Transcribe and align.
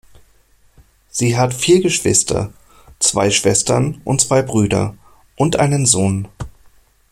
Sie 1.11 1.37
hat 1.37 1.53
vier 1.53 1.79
Geschwister, 1.83 2.51
zwei 2.97 3.29
Schwestern 3.29 4.01
und 4.03 4.19
zwei 4.19 4.41
Brüder, 4.41 4.95
und 5.35 5.57
einen 5.57 5.85
Sohn. 5.85 6.27